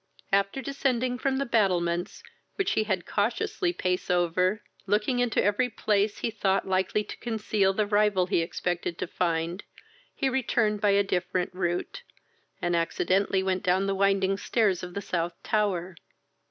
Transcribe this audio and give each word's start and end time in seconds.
After 0.33 0.63
descending 0.63 1.19
from 1.19 1.37
the 1.37 1.45
battlements, 1.45 2.23
which 2.55 2.71
he 2.71 2.85
had 2.85 3.05
cautiously 3.05 3.71
pace 3.71 4.09
over, 4.09 4.63
looking 4.87 5.19
into 5.19 5.43
every 5.43 5.69
place 5.69 6.17
he 6.17 6.31
thought 6.31 6.67
likely 6.67 7.03
to 7.03 7.15
conceal 7.17 7.71
the 7.71 7.85
rival 7.85 8.25
he 8.25 8.39
expected 8.41 8.97
to 8.97 9.05
find, 9.05 9.63
he 10.15 10.27
returned 10.27 10.81
by 10.81 10.89
a 10.89 11.03
different 11.03 11.53
route, 11.53 12.01
and 12.63 12.75
accidentally 12.75 13.43
went 13.43 13.61
down 13.61 13.85
the 13.85 13.93
winding 13.93 14.37
stairs 14.39 14.81
of 14.81 14.95
the 14.95 15.03
South 15.03 15.33
tower. 15.43 15.95